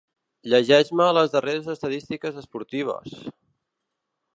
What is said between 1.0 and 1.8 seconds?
les darreres